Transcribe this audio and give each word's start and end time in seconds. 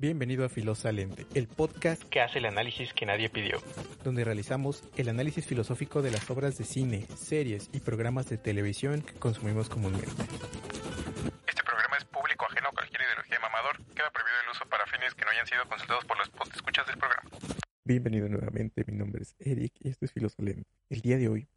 Bienvenido 0.00 0.44
a 0.44 0.48
Filosalente, 0.48 1.26
el 1.34 1.48
podcast 1.48 2.04
que 2.04 2.20
hace 2.20 2.38
el 2.38 2.44
análisis 2.46 2.92
que 2.94 3.04
nadie 3.04 3.28
pidió. 3.28 3.58
donde 4.04 4.22
realizamos 4.22 4.84
el 4.96 5.08
análisis 5.08 5.44
filosófico 5.44 6.02
de 6.02 6.12
las 6.12 6.30
obras 6.30 6.56
de 6.56 6.62
cine, 6.62 7.04
series 7.16 7.68
y 7.72 7.80
programas 7.80 8.28
de 8.28 8.38
televisión 8.38 9.02
que 9.02 9.14
consumimos 9.14 9.68
comúnmente. 9.68 10.06
Este 11.48 11.64
programa 11.64 11.96
es 11.98 12.04
público 12.04 12.46
ajeno 12.46 12.68
a 12.68 12.72
cualquier 12.72 13.02
ideología 13.02 13.38
de 13.38 13.42
mamador. 13.42 13.76
Queda 13.92 14.10
prohibido 14.12 14.40
el 14.44 14.50
uso 14.52 14.64
para 14.66 14.86
fines 14.86 15.14
que 15.16 15.24
no 15.24 15.32
hayan 15.32 15.46
sido 15.48 15.68
consultados 15.68 16.04
por 16.04 16.16
los 16.16 16.28
escuchas 16.54 16.86
del 16.86 16.96
programa. 16.96 17.30
Bienvenido 17.82 18.28
nuevamente, 18.28 18.84
mi 18.86 18.96
nombre 18.96 19.22
es 19.22 19.34
Eric 19.40 19.72
y 19.80 19.88
esto 19.88 20.04
es 20.04 20.12
Filosalente. 20.12 20.70
El 20.90 21.00
día 21.00 21.18
de 21.18 21.28
hoy 21.28 21.48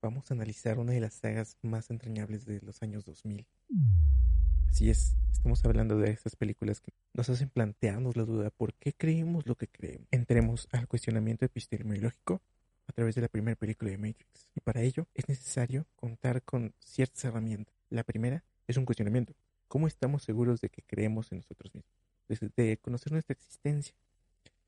vamos 0.00 0.30
a 0.30 0.34
analizar 0.34 0.78
una 0.78 0.92
de 0.92 1.00
las 1.00 1.14
sagas 1.14 1.56
más 1.62 1.90
entrañables 1.90 2.46
de 2.46 2.60
los 2.62 2.80
años 2.80 3.04
2000. 3.04 3.44
Así 4.70 4.90
es, 4.90 5.16
estamos 5.32 5.64
hablando 5.64 5.98
de 5.98 6.10
esas 6.10 6.36
películas 6.36 6.80
que 6.80 6.92
nos 7.14 7.28
hacen 7.28 7.48
plantearnos 7.48 8.16
la 8.16 8.24
duda 8.24 8.50
por 8.50 8.74
qué 8.74 8.92
creemos 8.92 9.46
lo 9.46 9.56
que 9.56 9.66
creemos. 9.66 10.06
Entremos 10.10 10.68
al 10.70 10.86
cuestionamiento 10.86 11.44
epistemológico 11.44 12.40
a 12.86 12.92
través 12.92 13.14
de 13.14 13.22
la 13.22 13.28
primera 13.28 13.56
película 13.56 13.90
de 13.90 13.98
Matrix. 13.98 14.50
Y 14.54 14.60
para 14.60 14.82
ello 14.82 15.06
es 15.14 15.28
necesario 15.28 15.86
contar 15.96 16.42
con 16.42 16.74
ciertas 16.78 17.24
herramientas. 17.24 17.74
La 17.90 18.04
primera 18.04 18.44
es 18.66 18.76
un 18.76 18.84
cuestionamiento. 18.84 19.34
¿Cómo 19.66 19.86
estamos 19.88 20.22
seguros 20.22 20.60
de 20.60 20.68
que 20.68 20.82
creemos 20.82 21.32
en 21.32 21.38
nosotros 21.38 21.74
mismos? 21.74 21.92
Desde 22.28 22.50
de 22.56 22.76
conocer 22.76 23.12
nuestra 23.12 23.34
existencia 23.34 23.94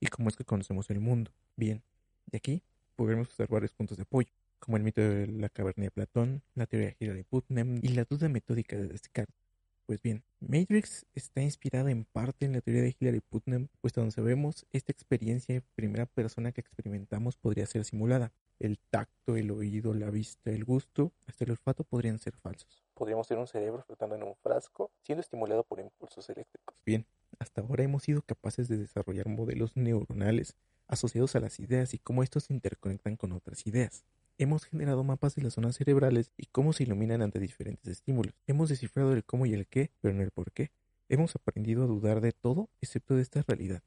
y 0.00 0.06
cómo 0.06 0.28
es 0.28 0.36
que 0.36 0.44
conocemos 0.44 0.90
el 0.90 1.00
mundo. 1.00 1.30
Bien, 1.56 1.82
de 2.26 2.38
aquí 2.38 2.62
podremos 2.96 3.28
usar 3.28 3.48
varios 3.48 3.72
puntos 3.72 3.96
de 3.96 4.02
apoyo, 4.02 4.32
como 4.58 4.76
el 4.76 4.82
mito 4.82 5.00
de 5.00 5.26
la 5.26 5.48
caverna 5.48 5.84
de 5.84 5.90
Platón, 5.90 6.42
la 6.54 6.66
teoría 6.66 6.94
de 6.98 7.24
Putnam 7.24 7.78
y 7.82 7.88
la 7.88 8.04
duda 8.04 8.28
metódica 8.28 8.76
de 8.76 8.88
Descartes. 8.88 9.49
Pues 9.86 10.02
bien, 10.02 10.22
Matrix 10.38 11.06
está 11.14 11.42
inspirada 11.42 11.90
en 11.90 12.04
parte 12.04 12.46
en 12.46 12.52
la 12.52 12.60
teoría 12.60 12.82
de 12.82 12.94
Hillary 12.98 13.20
Putnam, 13.20 13.68
pues 13.80 13.92
donde 13.92 14.12
sabemos 14.12 14.66
esta 14.72 14.92
experiencia 14.92 15.56
en 15.56 15.64
primera 15.74 16.06
persona 16.06 16.52
que 16.52 16.60
experimentamos 16.60 17.36
podría 17.36 17.66
ser 17.66 17.84
simulada. 17.84 18.32
El 18.58 18.78
tacto, 18.78 19.36
el 19.36 19.50
oído, 19.50 19.92
la 19.94 20.10
vista, 20.10 20.50
el 20.50 20.64
gusto, 20.64 21.12
hasta 21.26 21.44
el 21.44 21.50
olfato 21.50 21.84
podrían 21.84 22.18
ser 22.18 22.36
falsos. 22.36 22.84
Podríamos 22.94 23.26
ser 23.26 23.38
un 23.38 23.46
cerebro 23.46 23.82
flotando 23.82 24.14
en 24.14 24.22
un 24.22 24.36
frasco, 24.36 24.90
siendo 25.02 25.20
estimulado 25.20 25.64
por 25.64 25.80
impulsos 25.80 26.28
eléctricos. 26.28 26.76
Bien, 26.84 27.06
hasta 27.38 27.62
ahora 27.62 27.82
hemos 27.82 28.02
sido 28.02 28.22
capaces 28.22 28.68
de 28.68 28.76
desarrollar 28.76 29.28
modelos 29.28 29.76
neuronales 29.76 30.56
asociados 30.90 31.36
a 31.36 31.40
las 31.40 31.60
ideas 31.60 31.94
y 31.94 31.98
cómo 31.98 32.22
estos 32.22 32.44
se 32.44 32.52
interconectan 32.52 33.16
con 33.16 33.32
otras 33.32 33.66
ideas. 33.66 34.04
Hemos 34.40 34.64
generado 34.64 35.04
mapas 35.04 35.34
de 35.34 35.42
las 35.42 35.52
zonas 35.52 35.76
cerebrales 35.76 36.32
y 36.38 36.46
cómo 36.46 36.72
se 36.72 36.84
iluminan 36.84 37.20
ante 37.20 37.38
diferentes 37.38 37.86
estímulos. 37.86 38.32
Hemos 38.46 38.70
descifrado 38.70 39.12
el 39.12 39.22
cómo 39.22 39.44
y 39.44 39.52
el 39.52 39.66
qué, 39.66 39.90
pero 40.00 40.14
no 40.14 40.22
el 40.22 40.30
por 40.30 40.50
qué. 40.50 40.70
Hemos 41.10 41.36
aprendido 41.36 41.84
a 41.84 41.86
dudar 41.86 42.22
de 42.22 42.32
todo 42.32 42.70
excepto 42.80 43.14
de 43.14 43.20
esta 43.20 43.44
realidad. 43.46 43.82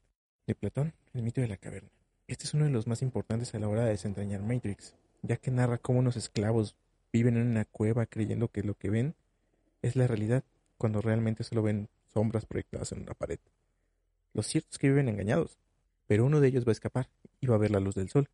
De 0.45 0.53
Platón, 0.53 0.93
el 1.15 1.23
mito 1.23 1.41
de 1.41 1.47
la 1.47 1.57
caverna. 1.57 1.89
Este 2.27 2.43
es 2.43 2.53
uno 2.53 2.65
de 2.65 2.69
los 2.69 2.85
más 2.85 3.01
importantes 3.01 3.55
a 3.55 3.57
la 3.57 3.67
hora 3.67 3.83
de 3.83 3.89
desentrañar 3.89 4.43
Matrix, 4.43 4.93
ya 5.23 5.37
que 5.37 5.49
narra 5.49 5.79
cómo 5.79 5.97
unos 5.97 6.17
esclavos 6.17 6.75
viven 7.11 7.35
en 7.37 7.47
una 7.47 7.65
cueva 7.65 8.05
creyendo 8.05 8.49
que 8.49 8.61
lo 8.61 8.75
que 8.75 8.91
ven 8.91 9.15
es 9.81 9.95
la 9.95 10.05
realidad, 10.05 10.43
cuando 10.77 11.01
realmente 11.01 11.43
solo 11.43 11.63
ven 11.63 11.89
sombras 12.13 12.45
proyectadas 12.45 12.91
en 12.91 13.01
una 13.01 13.15
pared. 13.15 13.39
Lo 14.33 14.43
cierto 14.43 14.69
es 14.71 14.77
que 14.77 14.89
viven 14.89 15.09
engañados, 15.09 15.57
pero 16.05 16.23
uno 16.25 16.39
de 16.41 16.49
ellos 16.49 16.63
va 16.63 16.69
a 16.69 16.73
escapar 16.73 17.09
y 17.41 17.47
va 17.47 17.55
a 17.55 17.57
ver 17.57 17.71
la 17.71 17.79
luz 17.79 17.95
del 17.95 18.09
sol. 18.09 18.29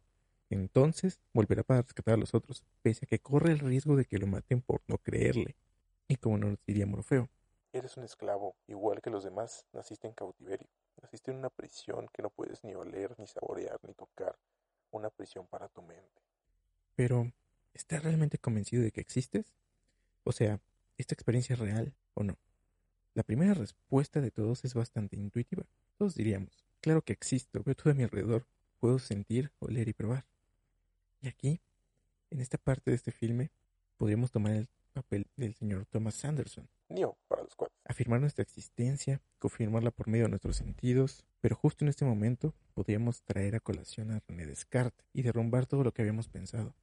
Entonces 0.50 1.20
volverá 1.34 1.64
para 1.64 1.82
rescatar 1.82 2.16
a 2.16 2.18
los 2.18 2.34
otros, 2.34 2.64
pese 2.82 3.06
a 3.06 3.08
que 3.08 3.20
corre 3.20 3.52
el 3.52 3.60
riesgo 3.60 3.96
de 3.96 4.06
que 4.06 4.18
lo 4.18 4.28
maten 4.28 4.62
por 4.62 4.82
no 4.88 4.98
creerle. 4.98 5.56
Y 6.08 6.16
como 6.16 6.38
nos 6.38 6.58
diría 6.66 6.88
Morfeo, 6.88 7.30
eres 7.72 7.98
un 7.98 8.04
esclavo, 8.04 8.56
igual 8.68 9.02
que 9.02 9.10
los 9.10 9.24
demás, 9.24 9.66
naciste 9.74 10.08
en 10.08 10.14
cautiverio, 10.14 10.68
naciste 11.02 11.32
en 11.32 11.38
una 11.38 11.50
prisión 11.50 12.08
que 12.14 12.24
no 12.24 12.30
puedes 12.30 12.64
ni 12.64 12.74
oler, 12.74 13.14
ni 13.20 13.28
saborear, 13.28 13.80
ni 13.84 13.94
tocar, 13.94 14.36
una 14.92 15.10
prisión 15.10 15.46
para 15.48 15.68
tu 15.68 15.82
mente. 15.84 16.22
Pero, 16.96 17.32
¿estás 17.74 18.04
realmente 18.04 18.40
convencido 18.40 18.84
de 18.84 18.92
que 18.92 19.02
existes? 19.02 19.54
O 20.24 20.32
sea, 20.32 20.60
¿esta 20.98 21.14
experiencia 21.14 21.54
es 21.54 21.60
real 21.60 21.94
o 22.16 22.24
no? 22.24 22.38
La 23.14 23.24
primera 23.24 23.54
respuesta 23.54 24.22
de 24.22 24.32
todos 24.32 24.66
es 24.66 24.74
bastante 24.74 25.16
intuitiva. 25.16 25.66
Todos 25.98 26.16
diríamos, 26.16 26.66
claro 26.82 27.04
que 27.04 27.14
existo, 27.14 27.62
veo 27.64 27.76
todo 27.76 27.92
a 27.92 27.96
mi 27.96 28.04
alrededor, 28.04 28.48
puedo 28.80 29.00
sentir, 29.00 29.52
oler 29.60 29.88
y 29.88 29.94
probar. 29.94 30.26
Y 31.22 31.28
aquí, 31.28 31.62
en 32.30 32.40
esta 32.40 32.58
parte 32.58 32.92
de 32.92 32.96
este 32.96 33.12
filme, 33.12 33.52
podríamos 33.98 34.32
tomar 34.32 34.54
el 34.54 34.70
papel 34.94 35.28
del 35.36 35.54
señor 35.56 35.86
Thomas 35.86 36.24
Anderson. 36.24 36.70
Neo 36.88 37.18
para 37.28 37.44
los 37.44 37.56
cuatro. 37.56 37.76
Afirmar 37.86 38.22
nuestra 38.22 38.44
existencia, 38.44 39.22
confirmarla 39.38 39.92
por 39.92 40.08
medio 40.08 40.26
de 40.26 40.30
nuestros 40.30 40.56
sentidos, 40.56 41.26
pero 41.42 41.56
justo 41.56 41.84
en 41.84 41.90
este 41.90 42.06
momento 42.06 42.54
podríamos 42.74 43.22
traer 43.24 43.56
a 43.56 43.60
colación 43.60 44.12
a 44.12 44.22
René 44.28 44.46
Descartes 44.46 45.06
y 45.14 45.22
derrumbar 45.22 45.66
todo 45.66 45.84
lo 45.84 45.92
que 45.92 46.02
habíamos 46.02 46.28
pensado. 46.30 46.74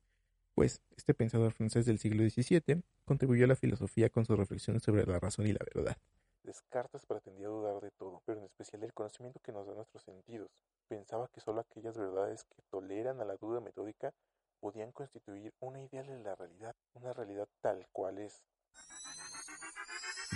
Pues 0.54 0.80
este 0.96 1.14
pensador 1.14 1.52
francés 1.52 1.86
del 1.86 1.98
siglo 1.98 2.28
XVII 2.28 2.82
contribuyó 3.04 3.44
a 3.44 3.48
la 3.48 3.56
filosofía 3.56 4.10
con 4.10 4.24
sus 4.24 4.38
reflexiones 4.38 4.82
sobre 4.82 5.04
la 5.06 5.18
razón 5.18 5.46
y 5.46 5.52
la 5.52 5.64
verdad. 5.74 5.96
Descartes 6.42 7.04
pretendía 7.06 7.48
dudar 7.48 7.80
de 7.80 7.90
todo, 7.90 8.22
pero 8.24 8.38
en 8.38 8.46
especial 8.46 8.80
del 8.80 8.94
conocimiento 8.94 9.40
que 9.40 9.52
nos 9.52 9.66
da 9.66 9.74
nuestros 9.74 10.02
sentidos. 10.04 10.50
Pensaba 10.88 11.28
que 11.34 11.40
solo 11.40 11.60
aquellas 11.60 11.96
verdades 11.98 12.44
que 12.44 12.62
toleran 12.70 13.20
a 13.20 13.24
la 13.24 13.36
duda 13.36 13.60
metódica 13.60 14.14
podían 14.60 14.92
constituir 14.92 15.52
una 15.60 15.82
idea 15.82 16.02
de 16.02 16.18
la 16.20 16.34
realidad, 16.36 16.76
una 16.94 17.12
realidad 17.12 17.48
tal 17.60 17.86
cual 17.92 18.18
es. 18.18 18.44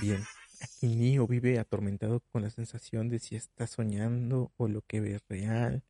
Bien, 0.00 0.22
aquí 0.60 0.88
Neo 0.88 1.26
vive 1.26 1.58
atormentado 1.58 2.20
con 2.32 2.42
la 2.42 2.50
sensación 2.50 3.08
de 3.08 3.18
si 3.18 3.36
está 3.36 3.66
soñando 3.66 4.50
o 4.56 4.66
lo 4.66 4.82
que 4.82 5.00
ve 5.00 5.14
es 5.14 5.22
real, 5.28 5.82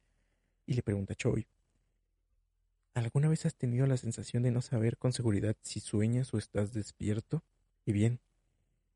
y 0.66 0.74
le 0.74 0.82
pregunta 0.82 1.14
a 1.14 1.16
Choi, 1.16 1.46
¿alguna 2.94 3.28
vez 3.28 3.46
has 3.46 3.54
tenido 3.54 3.86
la 3.86 3.96
sensación 3.96 4.42
de 4.42 4.50
no 4.50 4.60
saber 4.60 4.98
con 4.98 5.12
seguridad 5.12 5.56
si 5.62 5.80
sueñas 5.80 6.34
o 6.34 6.38
estás 6.38 6.72
despierto? 6.72 7.42
Y 7.86 7.92
bien, 7.92 8.20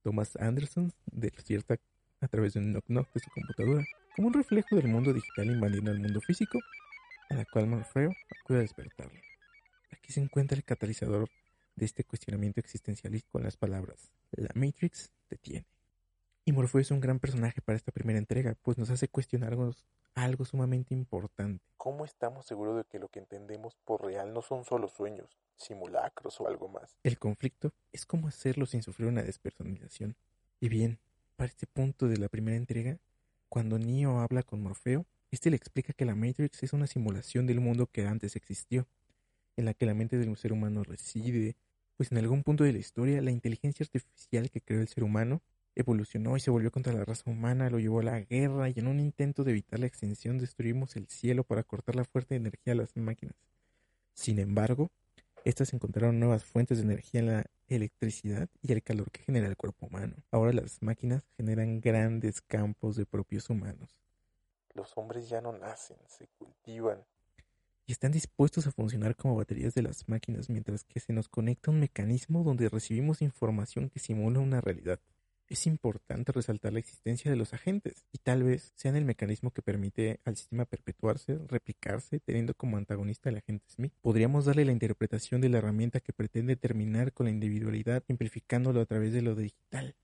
Thomas 0.03 0.37
Anderson 0.37 0.93
despierta 1.07 1.79
a 2.25 2.29
través 2.29 2.55
de 2.55 2.61
un 2.61 2.73
knock-knock 2.73 3.13
de 3.13 3.21
su 3.21 3.31
computadora, 3.31 3.85
como 4.17 4.29
un 4.29 4.35
reflejo 4.35 4.77
del 4.77 4.89
mundo 4.89 5.13
digital 5.13 5.47
invadiendo 5.47 5.91
el 5.91 6.01
mundo 6.01 6.21
físico, 6.21 6.59
a 7.31 7.35
la 7.35 7.45
cual 7.45 7.67
Morfeo 7.67 8.11
acude 8.41 8.59
a 8.59 8.63
despertarlo. 8.63 9.21
Aquí 9.93 10.13
se 10.13 10.21
encuentra 10.21 10.57
el 10.57 10.65
catalizador 10.65 11.29
de 11.77 11.85
este 11.85 12.05
cuestionamiento 12.05 12.61
existencialista 12.61 13.29
con 13.31 13.43
las 13.43 13.57
palabras, 13.57 14.13
la 14.33 14.51
Matrix 14.55 15.13
te 15.29 15.37
tiene. 15.37 15.67
Y 16.45 16.53
Morfeo 16.53 16.81
es 16.81 16.91
un 16.91 17.01
gran 17.01 17.19
personaje 17.19 17.61
para 17.61 17.77
esta 17.77 17.93
primera 17.93 18.19
entrega, 18.19 18.57
pues 18.63 18.79
nos 18.79 18.91
hace 18.91 19.09
cuestionar 19.09 19.53
algo, 19.53 19.71
algo 20.15 20.45
sumamente 20.45 20.95
importante. 20.95 21.65
¿Cómo 21.77 22.05
estamos 22.05 22.47
seguros 22.47 22.77
de 22.77 22.85
que 22.85 22.99
lo 22.99 23.09
que 23.09 23.19
entendemos 23.19 23.77
por 23.85 24.05
real 24.05 24.33
no 24.33 24.43
son 24.43 24.65
solo 24.65 24.89
sueños, 24.89 25.39
simulacros 25.57 26.41
o 26.41 26.47
algo 26.47 26.69
más? 26.69 26.97
El 27.03 27.19
conflicto 27.19 27.73
es 27.93 28.07
cómo 28.07 28.29
hacerlo 28.29 28.67
sin 28.67 28.83
sufrir 28.83 29.09
una 29.09 29.23
despersonalización. 29.23 30.17
Y 30.61 30.69
bien, 30.69 30.99
para 31.37 31.49
este 31.49 31.67
punto 31.67 32.09
de 32.09 32.17
la 32.17 32.29
primera 32.29 32.57
entrega, 32.57 32.99
cuando 33.49 33.79
Neo 33.79 34.21
habla 34.21 34.43
con 34.43 34.63
Morfeo, 34.63 35.07
este 35.31 35.51
le 35.51 35.57
explica 35.57 35.93
que 35.93 36.05
la 36.05 36.15
Matrix 36.15 36.63
es 36.63 36.73
una 36.73 36.87
simulación 36.87 37.47
del 37.47 37.61
mundo 37.61 37.87
que 37.87 38.07
antes 38.07 38.37
existió, 38.37 38.87
en 39.57 39.65
la 39.65 39.75
que 39.75 39.87
la 39.87 39.95
mente 39.95 40.17
del 40.17 40.37
ser 40.37 40.53
humano 40.53 40.83
reside, 40.83 41.57
pues 41.97 42.11
en 42.13 42.19
algún 42.19 42.43
punto 42.43 42.65
de 42.65 42.73
la 42.73 42.79
historia 42.79 43.21
la 43.23 43.31
inteligencia 43.31 43.85
artificial 43.85 44.51
que 44.51 44.61
creó 44.61 44.81
el 44.81 44.89
ser 44.89 45.05
humano 45.05 45.43
evolucionó 45.77 46.37
y 46.37 46.41
se 46.41 46.51
volvió 46.51 46.71
contra 46.71 46.93
la 46.93 47.05
raza 47.05 47.31
humana, 47.31 47.71
lo 47.71 47.79
llevó 47.79 48.01
a 48.01 48.05
la 48.05 48.21
guerra 48.21 48.69
y 48.69 48.75
en 48.77 48.87
un 48.87 49.01
intento 49.01 49.45
de 49.45 49.53
evitar 49.53 49.81
la 49.81 49.87
extinción 49.87 50.39
destruimos 50.39 50.97
el 50.97 51.09
cielo 51.09 51.45
para 51.45 51.65
cortar 51.65 51.97
la 51.97 52.05
fuerte 52.05 52.37
energía 52.37 52.73
a 52.73 52.77
las 52.77 52.97
máquinas. 52.97 53.37
Sin 54.13 54.39
embargo, 54.39 54.91
estas 55.45 55.75
encontraron 55.75 56.21
nuevas 56.21 56.45
fuentes 56.45 56.79
de 56.79 56.85
energía 56.85 57.21
en 57.21 57.27
la 57.27 57.51
electricidad 57.69 58.49
y 58.63 58.73
el 58.73 58.83
calor 58.83 59.11
que 59.11 59.23
genera 59.23 59.47
el 59.47 59.57
cuerpo 59.57 59.87
humano. 59.87 60.17
Ahora 60.31 60.53
las 60.53 60.83
máquinas 60.83 61.25
generan 61.37 61.81
grandes 61.81 62.41
campos 62.43 62.97
de 62.97 63.07
propios 63.07 63.51
humanos. 63.51 63.91
Los 64.75 64.97
hombres 64.97 65.29
ya 65.29 65.41
no 65.41 65.53
nacen, 65.53 65.97
se 66.07 66.27
cultivan. 66.39 67.05
Y 67.87 67.93
están 67.93 68.13
dispuestos 68.13 68.67
a 68.67 68.73
funcionar 68.73 69.15
como 69.15 69.37
baterías 69.37 69.75
de 69.75 69.83
las 69.83 70.09
máquinas 70.09 70.49
mientras 70.49 70.85
que 70.85 71.01
se 71.01 71.13
nos 71.13 71.29
conecta 71.29 71.71
un 71.71 71.81
mecanismo 71.81 72.43
donde 72.43 72.69
recibimos 72.69 73.23
información 73.23 73.91
que 73.91 74.01
simula 74.01 74.41
una 74.41 74.61
realidad. 74.61 75.01
Es 75.49 75.67
importante 75.67 76.33
resaltar 76.33 76.73
la 76.73 76.79
existencia 76.79 77.31
de 77.31 77.37
los 77.37 77.53
agentes 77.53 78.07
y 78.13 78.19
tal 78.19 78.43
vez 78.43 78.73
sean 78.77 78.97
el 78.97 79.05
mecanismo 79.05 79.51
que 79.51 79.61
permite 79.61 80.21
al 80.25 80.37
sistema 80.37 80.65
perpetuarse, 80.65 81.39
replicarse, 81.49 82.21
teniendo 82.21 82.55
como 82.55 82.79
antagonista 82.79 83.29
al 83.29 83.37
agente 83.37 83.67
Smith. 83.69 83.93
Podríamos 84.01 84.47
darle 84.47 84.65
la 84.65 84.73
interpretación 84.73 85.43
de 85.43 85.51
la 85.51 85.59
herramienta 85.59 86.01
que 86.01 86.15
pretende 86.15 86.57
terminar 86.57 87.13
con 87.13 87.27
la 87.27 87.31
individualidad, 87.31 88.03
simplificándolo 88.07 88.81
a 88.81 88.87
través 88.87 89.13
de 89.13 89.21
lo 89.21 89.35
digital. 89.35 89.95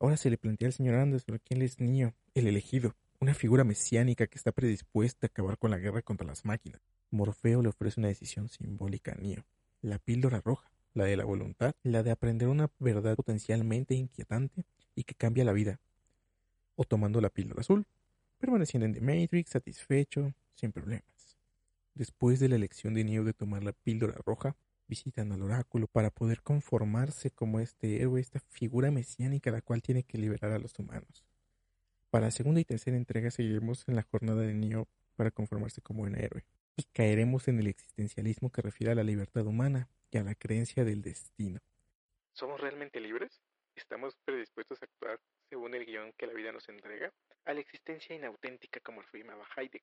Ahora 0.00 0.16
se 0.16 0.30
le 0.30 0.38
plantea 0.38 0.68
al 0.68 0.72
señor 0.72 0.94
Anderson 0.94 1.40
quién 1.44 1.60
es 1.60 1.78
Neo, 1.78 2.14
el 2.34 2.46
elegido, 2.46 2.96
una 3.20 3.34
figura 3.34 3.62
mesiánica 3.62 4.26
que 4.26 4.38
está 4.38 4.52
predispuesta 4.52 5.26
a 5.26 5.28
acabar 5.28 5.58
con 5.58 5.70
la 5.70 5.78
guerra 5.78 6.00
contra 6.00 6.26
las 6.26 6.46
máquinas. 6.46 6.80
Morfeo 7.10 7.62
le 7.62 7.68
ofrece 7.68 8.00
una 8.00 8.08
decisión 8.08 8.48
simbólica 8.48 9.12
a 9.12 9.16
Neo, 9.16 9.44
la 9.82 9.98
píldora 9.98 10.40
roja 10.40 10.73
la 10.94 11.04
de 11.04 11.16
la 11.16 11.24
voluntad, 11.24 11.74
la 11.82 12.02
de 12.02 12.10
aprender 12.10 12.48
una 12.48 12.70
verdad 12.78 13.16
potencialmente 13.16 13.94
inquietante 13.94 14.64
y 14.94 15.04
que 15.04 15.14
cambia 15.14 15.44
la 15.44 15.52
vida. 15.52 15.80
o 16.76 16.84
tomando 16.84 17.20
la 17.20 17.30
píldora 17.30 17.60
azul, 17.60 17.86
permaneciendo 18.38 18.86
en 18.86 18.94
The 18.94 19.00
Matrix 19.00 19.50
satisfecho, 19.50 20.34
sin 20.54 20.72
problemas. 20.72 21.38
Después 21.94 22.40
de 22.40 22.48
la 22.48 22.56
elección 22.56 22.94
de 22.94 23.04
Neo 23.04 23.22
de 23.22 23.32
tomar 23.32 23.62
la 23.62 23.72
píldora 23.72 24.18
roja, 24.26 24.56
visitan 24.88 25.30
al 25.30 25.42
oráculo 25.42 25.86
para 25.86 26.10
poder 26.10 26.42
conformarse 26.42 27.30
como 27.30 27.60
este 27.60 28.02
héroe, 28.02 28.20
esta 28.20 28.40
figura 28.40 28.90
mesiánica 28.90 29.52
la 29.52 29.62
cual 29.62 29.82
tiene 29.82 30.02
que 30.02 30.18
liberar 30.18 30.50
a 30.50 30.58
los 30.58 30.76
humanos. 30.78 31.24
Para 32.10 32.26
la 32.26 32.30
segunda 32.32 32.60
y 32.60 32.64
tercera 32.64 32.96
entrega 32.96 33.30
seguiremos 33.30 33.84
en 33.88 33.96
la 33.96 34.02
jornada 34.02 34.42
de 34.42 34.54
Neo 34.54 34.88
para 35.16 35.30
conformarse 35.30 35.80
como 35.80 36.02
un 36.02 36.16
héroe. 36.16 36.44
Y 36.76 36.84
caeremos 36.92 37.48
en 37.48 37.60
el 37.60 37.68
existencialismo 37.68 38.50
que 38.50 38.62
refiere 38.62 38.92
a 38.92 38.96
la 38.96 39.04
libertad 39.04 39.46
humana 39.46 39.88
y 40.10 40.18
a 40.18 40.24
la 40.24 40.34
creencia 40.34 40.84
del 40.84 41.02
destino. 41.02 41.60
¿Somos 42.32 42.60
realmente 42.60 43.00
libres? 43.00 43.40
¿Estamos 43.76 44.16
predispuestos 44.24 44.82
a 44.82 44.84
actuar 44.84 45.20
según 45.48 45.74
el 45.74 45.84
guion 45.84 46.12
que 46.16 46.26
la 46.26 46.32
vida 46.32 46.52
nos 46.52 46.68
entrega? 46.68 47.12
A 47.44 47.54
la 47.54 47.60
existencia 47.60 48.14
inauténtica 48.14 48.80
como 48.80 49.00
afirmaba 49.00 49.44
Heidegger. 49.56 49.82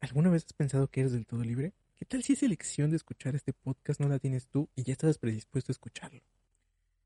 ¿Alguna 0.00 0.30
vez 0.30 0.44
has 0.44 0.52
pensado 0.52 0.88
que 0.88 1.00
eres 1.00 1.12
del 1.12 1.26
todo 1.26 1.42
libre? 1.42 1.72
¿Qué 1.96 2.04
tal 2.04 2.22
si 2.22 2.34
esa 2.34 2.46
elección 2.46 2.90
de 2.90 2.96
escuchar 2.96 3.34
este 3.34 3.52
podcast 3.52 4.00
no 4.00 4.08
la 4.08 4.18
tienes 4.18 4.48
tú 4.48 4.68
y 4.74 4.82
ya 4.84 4.92
estás 4.92 5.18
predispuesto 5.18 5.70
a 5.70 5.74
escucharlo? 5.74 6.20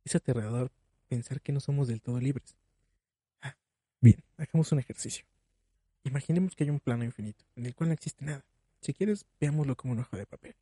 Es 0.05 0.15
aterrador 0.15 0.73
pensar 1.09 1.41
que 1.41 1.53
no 1.53 1.61
somos 1.61 1.89
del 1.89 2.01
todo 2.01 2.21
libres. 2.21 2.57
Ah, 3.41 3.57
bien, 4.01 4.25
hagamos 4.37 4.73
un 4.73 4.81
ejercicio. 4.81 5.27
Imaginemos 6.09 6.57
que 6.57 6.65
hay 6.65 6.71
un 6.71 6.81
plano 6.81 7.05
infinito, 7.05 7.45
en 7.55 7.67
el 7.67 7.75
cual 7.75 7.91
no 7.91 7.93
existe 7.93 8.25
nada. 8.25 8.43
Si 8.81 8.95
quieres, 8.95 9.27
veámoslo 9.39 9.77
como 9.77 9.93
una 9.93 10.03
hoja 10.03 10.17
de 10.17 10.25
papel. 10.25 10.55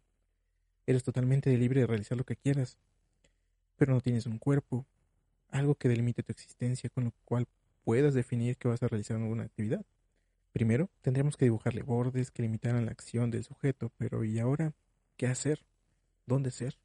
Eres 0.86 1.04
totalmente 1.04 1.56
libre 1.56 1.82
de 1.82 1.86
realizar 1.86 2.18
lo 2.18 2.24
que 2.24 2.34
quieras, 2.34 2.76
pero 3.76 3.94
no 3.94 4.00
tienes 4.00 4.26
un 4.26 4.38
cuerpo, 4.38 4.84
algo 5.50 5.76
que 5.76 5.88
delimite 5.88 6.24
tu 6.24 6.32
existencia 6.32 6.90
con 6.90 7.04
lo 7.04 7.12
cual 7.24 7.46
puedas 7.84 8.12
definir 8.12 8.56
que 8.56 8.66
vas 8.66 8.82
a 8.82 8.88
realizar 8.88 9.18
alguna 9.18 9.44
actividad. 9.44 9.84
Primero, 10.52 10.90
tendremos 11.00 11.36
que 11.36 11.44
dibujarle 11.44 11.82
bordes 11.82 12.32
que 12.32 12.42
limitaran 12.42 12.84
la 12.84 12.90
acción 12.90 13.30
del 13.30 13.44
sujeto, 13.44 13.92
pero 13.98 14.24
¿y 14.24 14.40
ahora 14.40 14.72
qué 15.16 15.28
hacer? 15.28 15.60
¿Dónde 16.26 16.50
ser? 16.50 16.76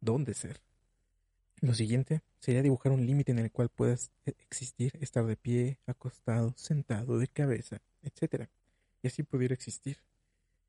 ¿Dónde 0.00 0.32
ser? 0.32 0.58
Lo 1.60 1.74
siguiente 1.74 2.22
sería 2.40 2.62
dibujar 2.62 2.92
un 2.92 3.06
límite 3.06 3.32
en 3.32 3.38
el 3.38 3.50
cual 3.50 3.68
puedas 3.68 4.10
existir, 4.24 4.98
estar 5.00 5.24
de 5.24 5.36
pie, 5.36 5.78
acostado, 5.86 6.52
sentado, 6.56 7.18
de 7.18 7.28
cabeza, 7.28 7.80
etc. 8.02 8.48
Y 9.02 9.08
así 9.08 9.22
pudiera 9.22 9.54
existir. 9.54 9.98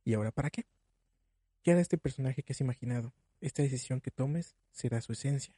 ¿Y 0.03 0.13
ahora 0.13 0.31
para 0.31 0.49
qué? 0.49 0.65
¿Qué 1.63 1.71
hará 1.71 1.81
este 1.81 1.97
personaje 1.97 2.43
que 2.43 2.53
has 2.53 2.61
imaginado? 2.61 3.13
Esta 3.41 3.63
decisión 3.63 3.99
que 3.99 4.11
tomes 4.11 4.55
será 4.71 5.01
su 5.01 5.13
esencia. 5.13 5.55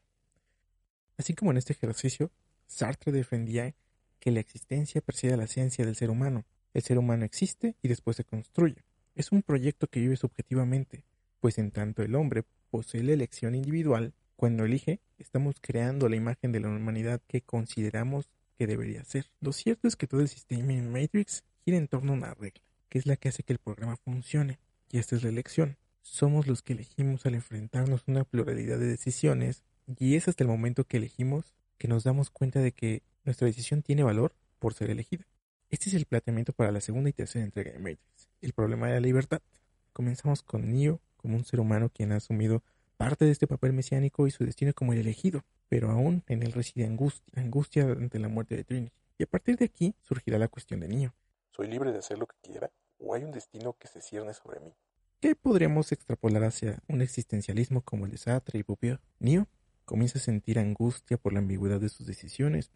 Así 1.18 1.33
como 1.33 1.51
en 1.51 1.57
este 1.57 1.73
ejercicio, 1.73 2.31
Sartre 2.68 3.12
defendía 3.12 3.75
que 4.19 4.31
la 4.31 4.39
existencia 4.39 5.01
preside 5.01 5.33
a 5.33 5.38
la 5.38 5.47
ciencia 5.47 5.85
del 5.85 5.95
ser 5.95 6.09
humano. 6.09 6.45
El 6.73 6.81
ser 6.81 6.97
humano 6.97 7.25
existe 7.25 7.75
y 7.81 7.88
después 7.88 8.18
se 8.18 8.23
construye. 8.23 8.83
Es 9.15 9.31
un 9.31 9.41
proyecto 9.41 9.88
que 9.88 10.00
vive 10.00 10.15
subjetivamente, 10.15 11.03
pues 11.39 11.57
en 11.57 11.71
tanto 11.71 12.03
el 12.03 12.15
hombre 12.15 12.44
posee 12.69 13.03
la 13.03 13.13
elección 13.13 13.56
individual, 13.56 14.13
cuando 14.37 14.65
elige, 14.65 15.01
estamos 15.17 15.55
creando 15.59 16.07
la 16.07 16.15
imagen 16.15 16.51
de 16.51 16.59
la 16.59 16.69
humanidad 16.69 17.21
que 17.27 17.41
consideramos 17.41 18.29
que 18.55 18.67
debería 18.67 19.03
ser. 19.03 19.31
Lo 19.41 19.51
cierto 19.51 19.87
es 19.87 19.95
que 19.95 20.05
todo 20.05 20.21
el 20.21 20.29
sistema 20.29 20.73
en 20.73 20.91
Matrix 20.91 21.43
gira 21.65 21.77
en 21.77 21.87
torno 21.87 22.13
a 22.13 22.15
una 22.15 22.33
regla, 22.35 22.61
que 22.87 22.99
es 22.99 23.07
la 23.07 23.15
que 23.15 23.29
hace 23.29 23.41
que 23.41 23.53
el 23.53 23.59
programa 23.59 23.97
funcione, 23.97 24.59
y 24.91 24.99
esta 24.99 25.15
es 25.15 25.23
la 25.23 25.29
elección. 25.29 25.77
Somos 26.03 26.45
los 26.45 26.61
que 26.61 26.73
elegimos 26.73 27.25
al 27.25 27.33
enfrentarnos 27.33 28.01
a 28.01 28.11
una 28.11 28.23
pluralidad 28.23 28.77
de 28.77 28.85
decisiones, 28.85 29.63
y 29.97 30.15
es 30.15 30.27
hasta 30.27 30.43
el 30.43 30.49
momento 30.49 30.83
que 30.83 30.97
elegimos 30.97 31.55
que 31.79 31.87
nos 31.87 32.03
damos 32.03 32.29
cuenta 32.29 32.59
de 32.59 32.71
que 32.71 33.01
nuestra 33.25 33.47
decisión 33.47 33.81
tiene 33.81 34.03
valor 34.03 34.35
por 34.59 34.75
ser 34.75 34.91
elegida. 34.91 35.25
Este 35.71 35.89
es 35.89 35.95
el 35.95 36.05
planteamiento 36.05 36.53
para 36.53 36.71
la 36.71 36.79
segunda 36.79 37.09
y 37.09 37.13
tercera 37.13 37.43
entrega 37.43 37.71
de 37.71 37.79
Matrix, 37.79 38.29
el 38.41 38.53
problema 38.53 38.87
de 38.87 38.93
la 38.93 38.99
libertad. 38.99 39.41
Comenzamos 39.93 40.43
con 40.43 40.71
Neo 40.71 41.01
como 41.15 41.35
un 41.35 41.43
ser 41.43 41.59
humano 41.59 41.89
quien 41.89 42.11
ha 42.11 42.17
asumido 42.17 42.63
parte 42.97 43.25
de 43.25 43.31
este 43.31 43.47
papel 43.47 43.73
mesiánico 43.73 44.27
y 44.27 44.31
su 44.31 44.44
destino 44.44 44.73
como 44.73 44.94
el 44.94 44.99
elegido, 44.99 45.44
pero 45.69 45.91
aún 45.91 46.23
en 46.27 46.44
él 46.44 46.51
reside 46.51 46.85
angustia, 46.85 47.41
angustia 47.41 47.83
ante 47.83 48.19
la 48.19 48.27
muerte 48.27 48.55
de 48.55 48.63
Trinity. 48.63 48.94
Y 49.17 49.23
a 49.23 49.27
partir 49.27 49.57
de 49.57 49.65
aquí 49.65 49.95
surgirá 50.01 50.38
la 50.38 50.47
cuestión 50.47 50.79
de 50.79 50.88
Neo. 50.88 51.13
¿Soy 51.51 51.67
libre 51.67 51.91
de 51.91 51.99
hacer 51.99 52.17
lo 52.17 52.27
que 52.27 52.35
quiera 52.41 52.71
o 52.99 53.13
hay 53.13 53.23
un 53.23 53.31
destino 53.31 53.73
que 53.79 53.88
se 53.88 54.01
cierne 54.01 54.33
sobre 54.33 54.59
mí? 54.59 54.73
¿Qué 55.19 55.35
podríamos 55.35 55.91
extrapolar 55.91 56.44
hacia 56.44 56.83
un 56.88 57.01
existencialismo 57.01 57.81
como 57.81 58.05
el 58.05 58.11
de 58.11 58.17
Sartre 58.17 58.59
y 58.59 58.63
Bourdieu? 58.63 58.97
Neo 59.19 59.47
comienza 59.85 60.19
a 60.19 60.21
sentir 60.21 60.59
angustia 60.59 61.17
por 61.17 61.33
la 61.33 61.39
ambigüedad 61.39 61.79
de 61.79 61.89
sus 61.89 62.05
decisiones, 62.05 62.71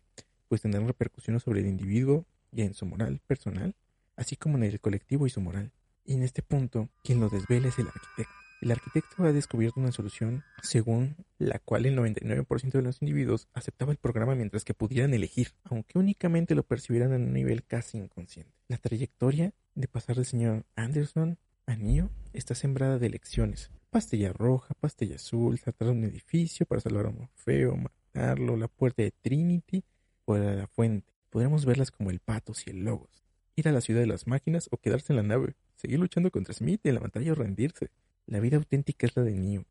pues 0.48 0.62
tendrán 0.62 0.88
repercusiones 0.88 1.44
sobre 1.44 1.60
el 1.60 1.68
individuo 1.68 2.26
y 2.52 2.64
en 2.64 2.74
su 2.74 2.86
moral 2.86 3.22
personal, 3.28 3.76
así 4.16 4.36
como 4.36 4.58
en 4.58 4.64
el 4.64 4.80
colectivo 4.80 5.28
y 5.28 5.30
su 5.30 5.42
moral. 5.42 5.72
Y 6.04 6.14
en 6.14 6.24
este 6.24 6.42
punto, 6.42 6.90
quien 7.04 7.20
lo 7.20 7.30
desvela 7.30 7.68
es 7.68 7.78
el 7.78 7.88
arquitecto. 7.88 8.34
El 8.62 8.70
arquitecto 8.70 9.24
ha 9.24 9.34
descubierto 9.34 9.80
una 9.80 9.92
solución 9.92 10.44
según 10.62 11.16
la 11.40 11.58
cual 11.58 11.88
el 11.88 11.98
99% 11.98 12.72
de 12.72 12.84
los 12.84 13.02
individuos 13.02 13.48
aceptaba 13.54 13.92
el 13.92 13.98
programa 13.98 14.36
mientras 14.36 14.64
que 14.64 14.76
pudieran 14.76 15.16
elegir, 15.16 15.56
aunque 15.64 15.98
únicamente 15.98 16.54
lo 16.54 16.62
percibieran 16.62 17.12
en 17.14 17.24
un 17.24 17.34
nivel 17.34 17.64
casi 17.64 17.98
inconsciente. 17.98 18.54
La 18.68 18.78
trayectoria 18.78 19.52
de 19.74 19.88
pasar 19.88 20.16
del 20.18 20.26
señor 20.26 20.64
Anderson 20.76 21.40
a 21.66 21.76
Neo 21.76 22.12
está 22.34 22.54
sembrada 22.54 23.00
de 23.00 23.08
elecciones. 23.08 23.72
Pastilla 23.90 24.32
roja, 24.32 24.76
pastilla 24.80 25.16
azul, 25.16 25.58
saltar 25.58 25.90
un 25.90 26.04
edificio 26.04 26.68
para 26.68 26.82
salvar 26.82 27.08
a 27.08 27.12
Morfeo, 27.12 27.76
matarlo, 27.76 28.58
la 28.58 28.68
puerta 28.68 29.02
de 29.02 29.12
Trinity 29.12 29.84
o 30.26 30.38
la 30.38 30.68
fuente. 30.68 31.12
Podremos 31.32 31.66
verlas 31.66 31.90
como 31.90 32.12
el 32.12 32.20
patos 32.20 32.68
y 32.68 32.70
el 32.70 32.84
logos. 32.84 33.24
Ir 33.56 33.68
a 33.68 33.72
la 33.72 33.82
ciudad 33.82 34.02
de 34.02 34.08
las 34.08 34.28
máquinas 34.28 34.70
o 34.72 34.78
quedarse 34.78 35.14
en 35.14 35.18
la 35.18 35.24
nave. 35.24 35.56
Seguir 35.78 36.00
luchando 36.00 36.30
contra 36.30 36.54
Smith 36.54 36.86
en 36.86 36.94
la 36.94 37.02
batalla 37.02 37.32
o 37.32 37.36
rendirse. 37.36 37.90
La 38.32 38.40
vida 38.40 38.56
auténtica 38.56 39.06
es 39.06 39.18
la 39.18 39.24
de 39.24 39.34
Neo. 39.34 39.66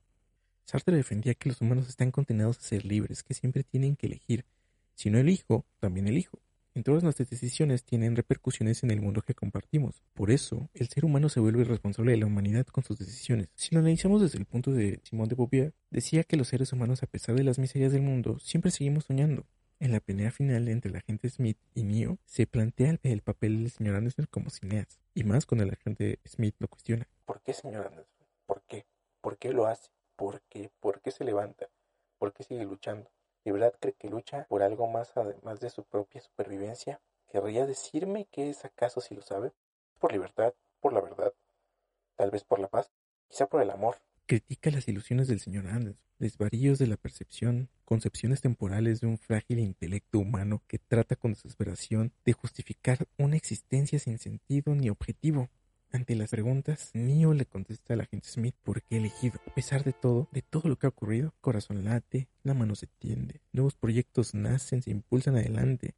Sartre 0.67 0.95
defendía 0.95 1.33
que 1.33 1.49
los 1.49 1.63
humanos 1.63 1.89
están 1.89 2.11
condenados 2.11 2.59
a 2.59 2.61
ser 2.61 2.85
libres, 2.85 3.23
que 3.23 3.33
siempre 3.33 3.65
tienen 3.65 3.97
que 3.97 4.07
elegir. 4.07 4.45
Si 4.95 5.09
no 5.09 5.17
elijo, 5.17 5.65
también 5.79 6.07
elijo. 6.07 6.39
En 6.75 6.83
todas 6.83 7.03
nuestras 7.03 7.31
decisiones 7.31 7.85
tienen 7.85 8.17
repercusiones 8.17 8.83
en 8.83 8.91
el 8.91 9.01
mundo 9.01 9.23
que 9.23 9.35
compartimos. 9.35 10.03
Por 10.13 10.31
eso, 10.31 10.69
el 10.75 10.89
ser 10.89 11.07
humano 11.07 11.31
se 11.31 11.41
vuelve 11.41 11.65
responsable 11.65 12.13
de 12.13 12.19
la 12.19 12.27
humanidad 12.27 12.67
con 12.67 12.85
sus 12.85 12.99
decisiones. 12.99 13.49
Si 13.55 13.75
lo 13.75 13.81
analizamos 13.81 14.21
desde 14.21 14.37
el 14.37 14.45
punto 14.45 14.73
de 14.73 15.01
Simón 15.05 15.31
de 15.31 15.37
Beauvoir, 15.37 15.73
decía 15.89 16.23
que 16.25 16.37
los 16.37 16.49
seres 16.49 16.71
humanos, 16.75 17.03
a 17.03 17.07
pesar 17.07 17.37
de 17.37 17.45
las 17.45 17.59
miserias 17.59 17.93
del 17.93 18.03
mundo, 18.03 18.39
siempre 18.41 18.71
seguimos 18.71 19.05
soñando. 19.05 19.47
En 19.79 19.91
la 19.91 20.01
pelea 20.01 20.31
final 20.31 20.69
entre 20.69 20.91
el 20.91 20.97
agente 20.97 21.31
Smith 21.31 21.57
y 21.75 21.85
Neo, 21.85 22.19
se 22.27 22.47
plantea 22.47 22.99
el, 23.05 23.23
papel 23.23 23.63
del 23.63 23.71
señor 23.71 23.97
Anderson 23.97 24.27
como 24.31 24.51
cineas, 24.51 25.01
y 25.15 25.25
más 25.25 25.47
cuando 25.47 25.65
el 25.65 25.71
agente 25.71 26.19
Smith 26.29 26.57
lo 26.59 26.69
cuestiona. 26.69 27.09
¿Por 27.25 27.41
qué, 27.41 27.55
señor 27.55 27.87
Anderson? 27.87 28.20
¿Por 28.51 28.63
qué? 28.63 28.85
¿Por 29.21 29.39
qué 29.39 29.53
lo 29.53 29.67
hace? 29.67 29.93
¿Por 30.17 30.43
qué? 30.49 30.73
¿Por 30.81 31.01
qué 31.01 31.13
se 31.13 31.23
levanta? 31.23 31.69
¿Por 32.19 32.33
qué 32.33 32.43
sigue 32.43 32.65
luchando? 32.65 33.09
¿De 33.45 33.53
verdad 33.53 33.73
cree 33.79 33.95
que 33.95 34.09
lucha 34.09 34.45
por 34.49 34.65
algo 34.65 34.89
más 34.89 35.17
además 35.17 35.61
de 35.61 35.71
su 35.71 35.85
propia 35.85 36.21
supervivencia? 36.21 37.01
¿Querría 37.29 37.65
decirme 37.65 38.27
que 38.33 38.51
es 38.51 38.65
acaso 38.65 39.01
si 39.01 39.15
lo 39.15 39.23
sabe? 39.23 39.53
¿Por 40.01 40.11
libertad? 40.11 40.53
¿Por 40.81 40.93
la 40.93 41.01
verdad? 41.01 41.33
¿Tal 42.17 42.33
vez 42.33 42.43
por 42.43 42.59
la 42.59 42.67
paz? 42.67 42.91
¿Quizá 43.29 43.47
por 43.47 43.63
el 43.63 43.71
amor? 43.71 43.99
Critica 44.27 44.73
las 44.73 44.89
ilusiones 44.89 45.29
del 45.29 45.39
señor 45.39 45.69
Anderson, 45.69 46.03
desvaríos 46.19 46.81
de 46.81 46.89
la 46.89 46.97
percepción, 46.97 47.69
concepciones 47.85 48.41
temporales 48.41 49.01
de 49.01 49.07
un 49.07 49.19
frágil 49.19 49.61
intelecto 49.61 50.19
humano 50.19 50.65
que 50.67 50.81
trata 50.81 51.15
con 51.15 51.35
desesperación 51.35 52.13
de 52.25 52.33
justificar 52.33 53.07
una 53.17 53.37
existencia 53.37 54.01
sin 54.01 54.19
sentido 54.19 54.75
ni 54.75 54.91
objetivo. 54.91 55.51
Ante 55.93 56.15
las 56.15 56.31
preguntas, 56.31 56.91
Neo 56.95 57.35
le 57.35 57.47
contesta 57.47 57.95
al 57.95 58.03
agente 58.03 58.29
Smith 58.29 58.55
por 58.63 58.81
qué 58.83 58.99
elegido. 58.99 59.41
A 59.45 59.55
pesar 59.55 59.83
de 59.83 59.93
todo, 59.93 60.29
de 60.31 60.41
todo 60.41 60.69
lo 60.69 60.79
que 60.79 60.87
ha 60.87 60.91
ocurrido, 60.91 61.35
corazón 61.41 61.85
late, 61.85 62.29
la 62.45 62.55
mano 62.55 62.77
se 62.77 62.87
tiende, 62.87 63.41
nuevos 63.53 63.75
proyectos 63.75 64.33
nacen, 64.33 64.83
se 64.83 64.93
impulsan 64.93 65.35
adelante. 65.35 65.97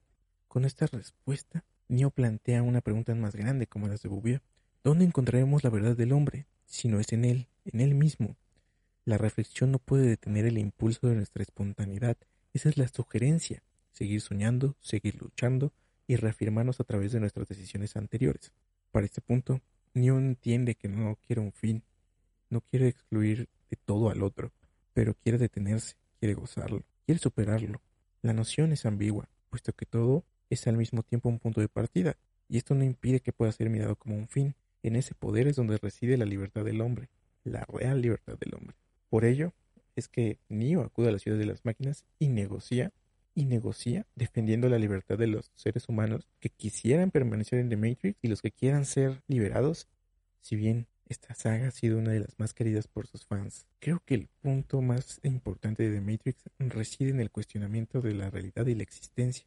Con 0.48 0.64
esta 0.64 0.86
respuesta, 0.86 1.64
Neo 1.88 2.10
plantea 2.10 2.62
una 2.62 2.80
pregunta 2.80 3.14
más 3.14 3.36
grande 3.36 3.66
como 3.66 3.86
las 3.86 4.00
de 4.02 4.08
Bouvier. 4.08 4.40
¿Dónde 4.82 5.04
encontraremos 5.04 5.62
la 5.62 5.68
verdad 5.68 5.94
del 5.94 6.12
hombre? 6.12 6.46
Si 6.64 6.88
no 6.88 6.98
es 6.98 7.12
en 7.12 7.26
él, 7.26 7.48
en 7.66 7.82
él 7.82 7.94
mismo. 7.94 8.36
La 9.04 9.18
reflexión 9.18 9.72
no 9.72 9.78
puede 9.78 10.06
detener 10.06 10.46
el 10.46 10.56
impulso 10.56 11.06
de 11.06 11.16
nuestra 11.16 11.42
espontaneidad. 11.42 12.16
Esa 12.54 12.70
es 12.70 12.78
la 12.78 12.88
sugerencia. 12.88 13.62
Seguir 13.90 14.22
soñando, 14.22 14.74
seguir 14.80 15.20
luchando 15.20 15.74
y 16.06 16.16
reafirmarnos 16.16 16.80
a 16.80 16.84
través 16.84 17.12
de 17.12 17.20
nuestras 17.20 17.46
decisiones 17.46 17.94
anteriores. 17.96 18.52
Para 18.90 19.04
este 19.04 19.20
punto, 19.20 19.60
Neo 19.94 20.18
entiende 20.18 20.74
que 20.74 20.88
no 20.88 21.18
quiere 21.26 21.42
un 21.42 21.52
fin, 21.52 21.82
no 22.48 22.60
quiere 22.62 22.88
excluir 22.88 23.48
de 23.70 23.76
todo 23.76 24.10
al 24.10 24.22
otro, 24.22 24.52
pero 24.94 25.14
quiere 25.14 25.38
detenerse, 25.38 25.96
quiere 26.18 26.34
gozarlo, 26.34 26.82
quiere 27.04 27.18
superarlo. 27.18 27.80
La 28.22 28.32
noción 28.32 28.72
es 28.72 28.86
ambigua, 28.86 29.28
puesto 29.50 29.72
que 29.72 29.86
todo 29.86 30.24
es 30.48 30.66
al 30.66 30.76
mismo 30.76 31.02
tiempo 31.02 31.28
un 31.28 31.38
punto 31.38 31.60
de 31.60 31.68
partida, 31.68 32.16
y 32.48 32.58
esto 32.58 32.74
no 32.74 32.84
impide 32.84 33.20
que 33.20 33.32
pueda 33.32 33.52
ser 33.52 33.70
mirado 33.70 33.96
como 33.96 34.16
un 34.16 34.28
fin. 34.28 34.54
En 34.82 34.96
ese 34.96 35.14
poder 35.14 35.46
es 35.46 35.56
donde 35.56 35.78
reside 35.78 36.16
la 36.16 36.24
libertad 36.24 36.64
del 36.64 36.80
hombre, 36.80 37.08
la 37.44 37.64
real 37.64 38.00
libertad 38.00 38.38
del 38.38 38.54
hombre. 38.54 38.76
Por 39.08 39.24
ello 39.24 39.52
es 39.94 40.08
que 40.08 40.38
Neo 40.48 40.82
acude 40.82 41.08
a 41.08 41.12
la 41.12 41.18
ciudad 41.18 41.38
de 41.38 41.46
las 41.46 41.64
máquinas 41.64 42.04
y 42.18 42.28
negocia 42.28 42.92
y 43.34 43.44
negocia 43.46 44.06
defendiendo 44.14 44.68
la 44.68 44.78
libertad 44.78 45.18
de 45.18 45.26
los 45.26 45.50
seres 45.54 45.88
humanos 45.88 46.28
que 46.40 46.50
quisieran 46.50 47.10
permanecer 47.10 47.58
en 47.58 47.68
The 47.68 47.76
Matrix 47.76 48.18
y 48.22 48.28
los 48.28 48.42
que 48.42 48.52
quieran 48.52 48.84
ser 48.84 49.22
liberados. 49.26 49.88
Si 50.40 50.56
bien 50.56 50.86
esta 51.08 51.34
saga 51.34 51.68
ha 51.68 51.70
sido 51.70 51.98
una 51.98 52.12
de 52.12 52.20
las 52.20 52.38
más 52.38 52.54
queridas 52.54 52.88
por 52.88 53.06
sus 53.06 53.24
fans, 53.24 53.66
creo 53.80 54.02
que 54.04 54.14
el 54.14 54.28
punto 54.40 54.80
más 54.80 55.20
importante 55.22 55.88
de 55.88 55.96
The 55.96 56.00
Matrix 56.00 56.44
reside 56.58 57.10
en 57.10 57.20
el 57.20 57.30
cuestionamiento 57.30 58.00
de 58.00 58.14
la 58.14 58.30
realidad 58.30 58.66
y 58.66 58.74
la 58.74 58.82
existencia, 58.82 59.46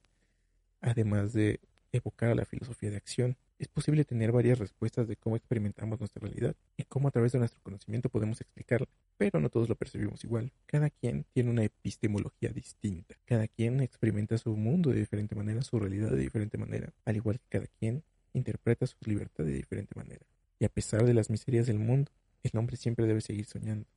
además 0.82 1.34
de 1.34 1.60
evocar 1.92 2.30
a 2.30 2.36
la 2.36 2.46
filosofía 2.46 2.92
de 2.92 2.98
acción. 2.98 3.38
Es 3.58 3.68
posible 3.68 4.04
tener 4.04 4.32
varias 4.32 4.60
respuestas 4.60 5.08
de 5.08 5.16
cómo 5.16 5.36
experimentamos 5.38 6.00
nuestra 6.00 6.22
realidad 6.22 6.56
y 6.78 6.84
cómo 6.84 7.08
a 7.08 7.12
través 7.12 7.32
de 7.32 7.40
nuestro 7.40 7.62
conocimiento 7.62 8.10
podemos 8.10 8.42
explicarla, 8.42 8.88
pero 9.18 9.40
no 9.40 9.50
todos 9.50 9.70
lo 9.70 9.76
percibimos 9.76 10.24
igual. 10.24 10.52
Cada 10.66 10.90
quien 10.90 11.26
tiene 11.34 11.50
una 11.50 11.64
epistemología 11.64 12.50
distinta. 12.50 13.16
Cada 13.26 13.48
quien 13.48 13.80
experimenta 13.82 14.38
su 14.38 14.56
mundo 14.56 14.92
de 14.92 15.00
diferente 15.00 15.36
manera, 15.36 15.62
su 15.62 15.80
realidad 15.80 16.12
de 16.12 16.18
diferente 16.18 16.58
manera, 16.58 16.94
al 17.06 17.16
igual 17.16 17.40
que 17.40 17.48
cada 17.50 17.68
quien 17.80 18.04
interpreta 18.34 18.86
su 18.86 18.98
libertad 19.06 19.46
de 19.46 19.54
diferente 19.54 19.96
manera. 19.96 20.26
Y 20.60 20.66
a 20.66 20.70
pesar 20.70 21.06
de 21.06 21.14
las 21.14 21.30
miserias 21.30 21.68
del 21.68 21.80
mundo, 21.80 22.12
el 22.44 22.58
hombre 22.58 22.78
siempre 22.78 23.06
debe 23.06 23.22
seguir 23.22 23.46
soñando. 23.46 23.88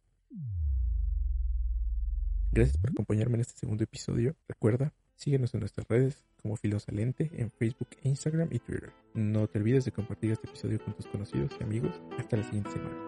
Gracias 2.53 2.79
por 2.79 2.91
acompañarme 2.91 3.35
en 3.35 3.43
este 3.43 3.59
segundo 3.59 3.85
episodio. 3.85 4.35
Recuerda, 4.49 4.93
síguenos 5.17 5.53
en 5.55 5.61
nuestras 5.61 5.87
redes 5.89 6.25
como 6.43 6.57
Filosalente 6.57 7.31
en 7.35 7.51
Facebook, 7.51 7.89
Instagram 8.03 8.49
y 8.53 8.59
Twitter. 8.59 8.93
No 9.15 9.49
te 9.49 9.59
olvides 9.59 9.85
de 9.85 9.93
compartir 9.93 10.33
este 10.33 10.49
episodio 10.49 10.83
con 10.83 10.95
tus 10.95 11.07
conocidos 11.07 11.53
y 11.61 11.63
amigos. 11.63 12.01
Hasta 12.19 12.37
la 12.37 12.45
siguiente 12.45 12.71
semana. 12.71 13.08